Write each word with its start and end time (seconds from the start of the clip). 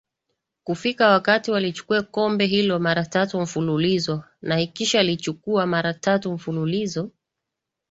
kufika 0.63 1.09
wakati 1.09 1.51
walichukue 1.51 2.01
kombe 2.01 2.45
hilo 2.45 2.79
mara 2.79 3.05
tatu 3.05 3.41
mfululizo 3.41 4.23
na 4.41 4.59
ikishalichukua 4.61 5.65
mara 5.65 5.93
tatu 5.93 6.33
mfululizo 6.33 7.11